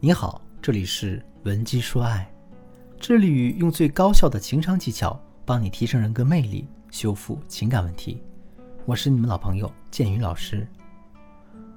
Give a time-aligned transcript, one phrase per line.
[0.00, 2.30] 你好，这里是文姬说爱，
[3.00, 8.22] 致力于用最高效的情商技巧帮你提升人格魅力，修复情感问题。
[8.86, 10.64] 我是你们老朋友建宇老师。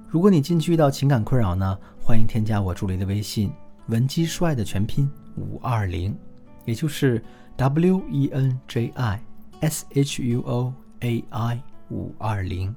[0.06, 3.52] 如果你近期遇到情感困扰呢，欢迎添加我助理的微信
[3.88, 6.16] 文姬说爱的全拼五二零，
[6.64, 7.20] 也就是
[7.56, 9.20] W E N J I
[9.62, 11.60] S H U O A I
[11.90, 12.72] 五二零。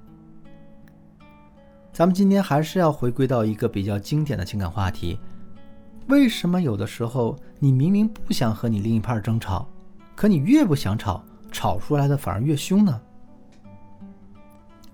[1.93, 5.19] 咱们今天还是要回归到一个比较经典的情感话题。
[6.07, 9.67] 为什么有的时候你明明不想和你另一半争吵，
[10.15, 13.01] 可你越不想吵，吵出来的反而越凶呢？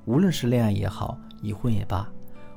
[0.06, 2.08] 无论是恋爱也好，已婚也罢，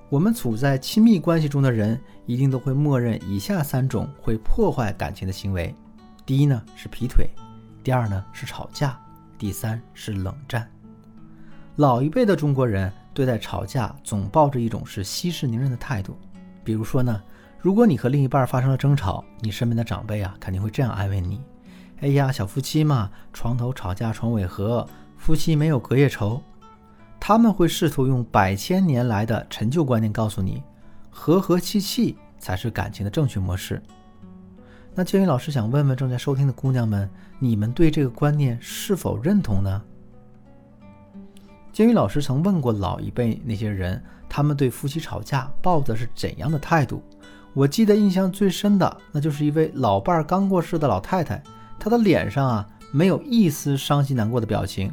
[0.09, 5.75] 我们处在亲密关系中的人，一定都会默认以下三种会破坏感情的行为：
[6.25, 7.29] 第一呢是劈腿，
[7.83, 8.97] 第二呢是吵架，
[9.37, 10.71] 第三是冷战。
[11.75, 16.17] 老一辈的中国人对待吵架总抱着一种是息事宁人的态度，
[16.63, 17.21] 比如说呢。
[17.65, 21.41] 如果你和另一半发生了争吵，你身边的长辈啊肯定会这样安慰你
[22.03, 26.43] ：“哎呀，小夫妻嘛，床头吵架床尾和，夫妻没有隔夜仇。”
[27.19, 30.63] 他们会试图用百千年来的陈旧观念告诉你，
[31.09, 33.83] 和和气气才是感情的正确模式。
[34.95, 39.83] 那建宇老师想问问正在收听的姑娘们，你们对这个观念是否认同呢？
[41.73, 47.03] 建宇老师曾问过老一辈那些人，他们对夫妻吵架抱的是怎样的态度？
[47.55, 51.41] 我记得印象最深的，那就是一位老伴儿刚过世的老太太，
[51.79, 54.93] 她的脸上啊没有一丝伤心难过的表情。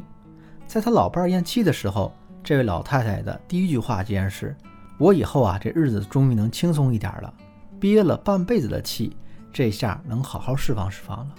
[0.68, 4.56] 在她老伴儿咽气的时候，这位老太太的第一句话竟然是
[4.96, 7.34] ：“我以后啊这日子终于能轻松一点了，
[7.80, 9.16] 憋了半辈子的气，
[9.52, 11.34] 这下能好好释放释放了。”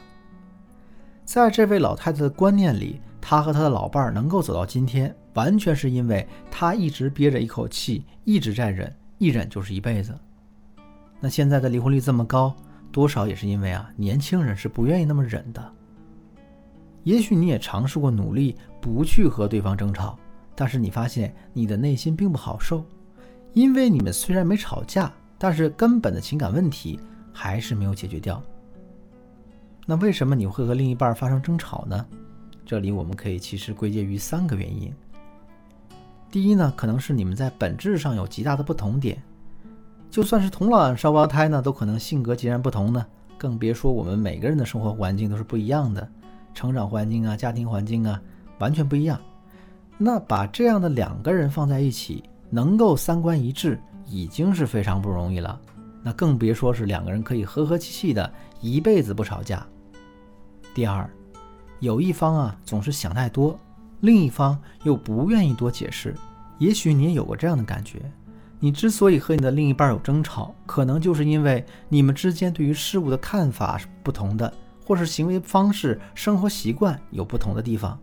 [1.23, 10.13] 在这位老太太的观念里，她和她的老伴儿能够走到今天，完全是因为她一直憋着一口气，一直在忍，一忍就是一辈子。
[11.23, 12.53] 那现在的离婚率这么高，
[12.91, 15.73] 多少也是因为啊，年轻人是不愿意那么忍的。
[17.03, 20.19] 也许你也尝试过努力不去和对方争吵，
[20.53, 22.84] 但是你发现你的内心并不好受，
[23.53, 27.00] 因为你们虽然没吵架，但是根本的情感问题
[27.31, 28.44] 还是没有解决掉。
[29.85, 32.05] 那为什么你会和另一半发生争吵呢？
[32.66, 34.94] 这里我们可以其实归结于三个原因。
[36.29, 39.17] 第一呢，可能是你们在本质上有极大的不同点。
[40.13, 43.03] 就算是同卵双胞胎呢，都可能性格截然不同呢，
[43.35, 46.07] 更别说我们每个人的生活环境都是不一样的，
[46.53, 48.22] 成长环境啊、家庭环境啊，
[48.59, 49.19] 完全不一样。
[49.97, 55.59] 那把这样的两个人放在一起，能够三观一致，已经是非常不容易了。
[56.03, 58.31] 那更别说是两个人可以和和气气的
[58.62, 59.66] 一辈子不吵架。
[60.75, 61.09] 第二，
[61.79, 63.59] 有一方啊总是想太多，
[64.02, 66.13] 另一方又不愿意多解释。
[66.59, 68.00] 也许你也有过这样的感觉。
[68.63, 74.53] 你之所以和你的另一半有争吵，可能就是因为你们之间对于事物的看法是不同的，
[74.88, 78.00] 或是行为方式、生活习惯有不同的地方。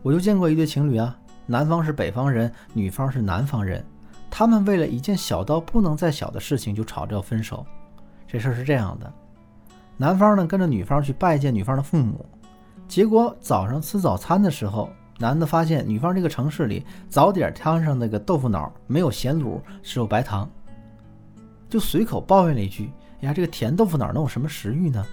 [0.00, 3.84] 我就见过一对情侣啊，男方是北方人，女方是南方人，
[4.30, 7.66] 他们为了一件小到不能再小的事情就吵着要分手。
[8.28, 9.12] 这事儿是这样的，
[9.96, 12.24] 男方呢跟着女方去拜见女方的父母，
[12.86, 14.88] 结果早上吃早餐的时候。
[15.18, 20.50] 男的发现女方这个城市里早点摊上那个豆腐脑没有咸卤，只有白糖，
[21.68, 25.04] 就随口抱怨了一句：“呀，这个甜豆腐脑能有什么食欲呢？”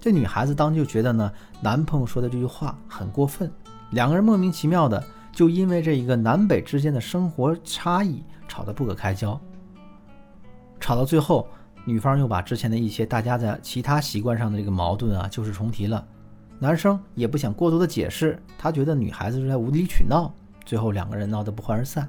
[0.00, 1.30] 这女孩子当就觉得呢，
[1.60, 3.52] 男朋友说的这句话很过分，
[3.90, 9.38] 两个人莫名其妙的就因为这一个南北之间的生活差异吵得不可开交。
[10.80, 11.46] 吵到最后，
[11.84, 16.02] 女方又把之前的一些大家在其他习惯上的这个矛盾啊，旧事重提了。
[16.62, 20.30] 男生也不想过多的解释，他觉得女孩子是在无理取闹，
[20.66, 22.06] 最后两个人闹得不欢而散。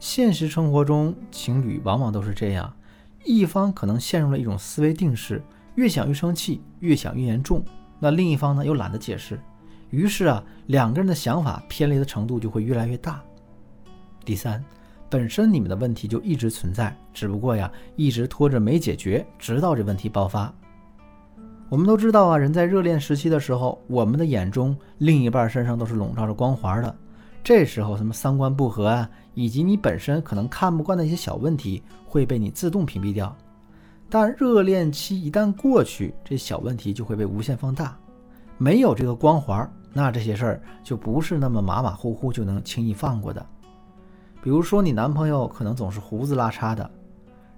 [0.00, 2.74] 现实生活中，情侣往往都是这样，
[3.22, 5.42] 一方可能陷入了一种思维定式，
[5.74, 7.62] 越想越生气，越想越严重，
[8.00, 9.38] 那另一方呢又懒得解释，
[9.90, 13.22] 于是啊，两个人的想法偏离的程度就会越来越大。
[14.24, 14.64] 第三，
[15.10, 20.52] 本身你们的问题就一直存在，只不过呀，一直拖着没解决，直到这问题爆发。
[21.72, 26.94] 我们都知道啊，人在热恋时期的时候，我们的眼中另一半身上都是笼罩着光环的。
[27.42, 33.34] 这时候，什么三观不合啊，以及你本身可能看不惯的一些小问题，会被你自动屏蔽掉。
[34.10, 37.96] 但热恋期一旦过去，这小问题就会被无限放大。
[38.58, 43.46] 没有这个光环，那这些事儿就不是那么马马虎虎就能轻易放过的。
[44.42, 46.90] 比如说，你男朋友可能总是胡子拉碴的。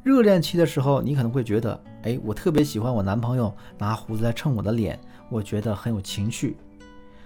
[0.04, 6.58] 热恋期的时候，你可能会觉得，哎，我特别喜欢我男朋友拿胡子来蹭我的脸，我觉得很有情趣。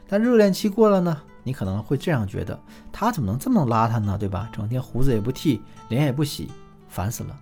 [0.07, 2.57] 但热恋期过了呢，你可能会这样觉得，
[2.93, 4.17] 他怎么能这么邋遢呢？
[4.17, 4.49] 对吧？
[4.53, 6.49] 整天胡子也不剃，脸也不洗，
[6.89, 7.37] 烦死了。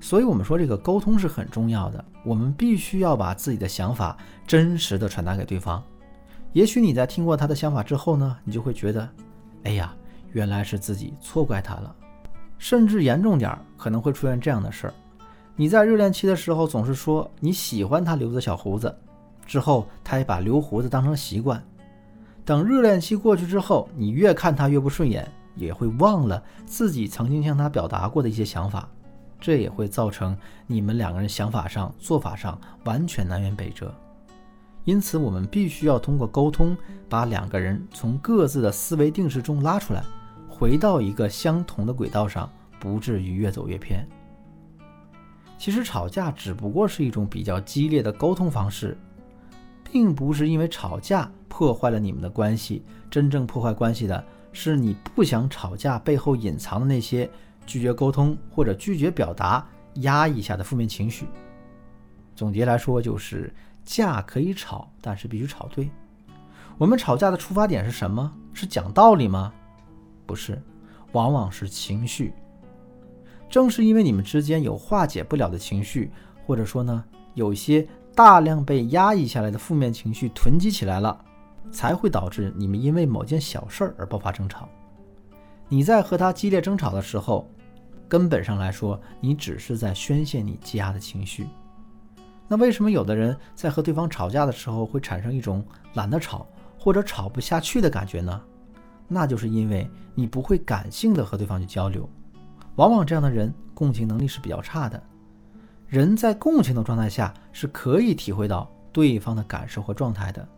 [0.00, 2.02] 所以，我们说这个沟通是很重要的。
[2.24, 5.82] 我们必须要把自己的想法真实的传达给对方。
[6.54, 9.06] 也许你在听过他的想法之后呢，你就会觉得，
[9.64, 9.94] 哎呀，
[10.32, 11.94] 原来是自己错怪他了。
[12.62, 14.94] 甚至严重点，可能会出现这样的事儿：
[15.56, 18.96] 你在热恋期的时候总是说你喜欢他留的小胡子，
[19.44, 21.60] 之后他也把留胡子当成习惯。
[22.44, 28.88] 等热恋期过去之后，你越看他越不顺眼，也会忘了自己曾经向他表达过的一些想法。
[29.40, 30.36] 这也会造成
[30.68, 33.92] 你们两个人想法上、做法上完全南辕北辙。
[34.84, 36.76] 因此，我们必须要通过沟通，
[37.08, 40.04] 把两个人从各自的思维定式中拉出来，
[40.62, 42.48] 回到一个相同的轨道上，
[42.78, 44.08] 不至于越走越偏。
[45.58, 48.96] 其实，吵架只不过是一种比较激烈的沟通方式，
[49.82, 52.84] 并不是因为吵架破坏了你们的关系。
[53.10, 57.28] 真正破坏关系的是你不想吵架背后隐藏的那些。
[57.66, 61.26] 拒绝沟通或者拒绝表达压抑下的负面情绪。
[62.36, 63.52] 总结来说，就是
[63.84, 65.90] 架可以吵，但是必须吵对。
[66.78, 68.32] 我们吵架的出发点是什么？
[68.52, 69.52] 是讲道理吗？
[70.32, 70.58] 不是，
[71.12, 72.32] 往往是情绪。
[73.50, 76.10] 正是因为你们之间有化解不了的情绪，
[76.46, 81.22] 或者说呢，有一些大量被压抑下来的负面情绪囤积起来了，
[81.70, 84.66] 才会导致你们因为某件小事儿而爆发争吵。
[85.68, 87.46] 你在和他激烈争吵的时候，
[88.08, 91.46] 根本上来说，你只是在宣泄你积压的情绪。
[92.48, 95.62] 那为什么有的人在和对方吵架的时候会产生一种
[95.92, 96.46] 懒得吵
[96.78, 98.42] 或者吵不下去的感觉呢？
[99.12, 102.08] 那就是因为你不会感性的和对方去交流。
[102.76, 105.02] 往往这样的人共情能力是比较差的。
[105.86, 110.48] 人在共情的状态下是可以体会到对方的感受和状态的。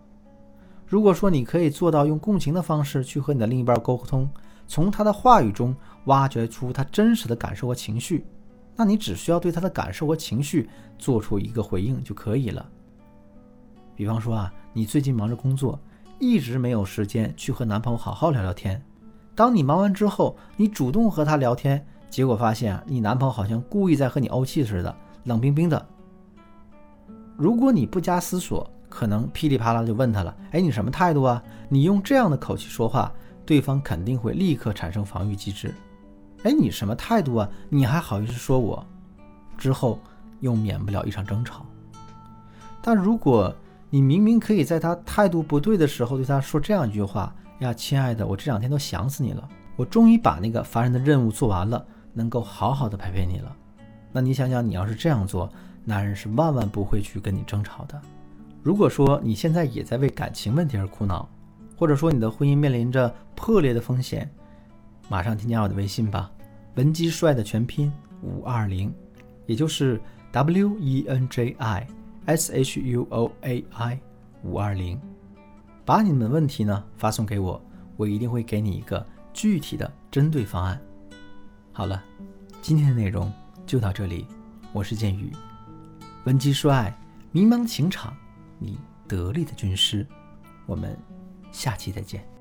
[0.87, 4.29] 如果说你可以做到用共情的方式去和你的另一半沟通。
[4.67, 8.25] 从他的话语中挖掘出他真实的感受和情绪，
[8.75, 12.67] 那你只需要对他的感受和情绪做出一个回应就可以了。
[13.95, 15.79] 比方说啊，你最近忙着工作，
[16.19, 18.83] 一直没有时间去和男朋友好好聊聊天。
[19.35, 24.95] 当你忙完之后，你主动和他聊天，结果发现你男朋友好像故意在和你怄气似的，
[25.25, 25.87] 冷冰冰的。
[27.37, 31.43] 如果你不加思索，可能噼里啪啦就问他了：“哎，你什么态度啊？
[31.69, 33.13] 你用这样的口气说话。”
[33.47, 35.75] 对方肯定会立刻产生防御机制，
[36.45, 37.47] 哎，你什么态度啊？
[37.69, 38.83] 你还好意思说我？
[39.59, 39.99] 之后
[40.41, 41.67] 又免不了一场争吵。
[42.81, 43.55] 但如果
[43.95, 47.33] 你明明可以在他态度不对的时候对他说这样一句话
[47.63, 53.57] ：“呀，亲爱的，我这两天都想死你了，我终于把那个烦人的任务做完了，能够好好的陪陪你了。”
[54.11, 55.49] 那你想想，你要是这样做，
[55.85, 58.03] 男人是万万不会去跟你争吵的。
[58.65, 61.29] 如果说你现在也在为感情问题而苦恼，
[61.77, 64.29] 或者说你的婚姻面临着破裂的风险，
[65.09, 66.29] 马上添加我的微信吧，
[66.75, 67.93] 文姬帅的全拼
[68.23, 68.93] 五二零，
[69.47, 70.01] 也就是
[70.33, 71.87] W E N J I
[72.27, 74.01] S H U O A I
[74.43, 75.01] 五二零，
[75.85, 77.61] 把你们的问题呢发送给我，
[77.97, 80.81] 我一定会给你一个具体的针对方案。
[81.73, 82.03] 好了，
[82.63, 83.33] 今天的内容
[83.67, 84.27] 就到这里，
[84.73, 85.33] 我是剑宇，
[86.25, 86.97] 文姬帅，
[87.33, 88.17] 迷茫情场，
[88.59, 90.07] 你得力的军师，
[90.67, 90.97] 我们。
[91.53, 92.34] 下期再见。